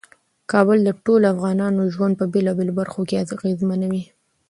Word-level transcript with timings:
کابل 0.51 0.77
د 0.83 0.89
ټولو 1.05 1.25
افغانانو 1.33 1.91
ژوند 1.93 2.13
په 2.17 2.25
بیلابیلو 2.33 2.77
برخو 2.79 3.01
کې 3.09 3.21
اغیزمنوي. 3.23 4.03